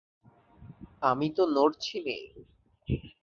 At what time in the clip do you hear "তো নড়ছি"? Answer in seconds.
1.37-1.97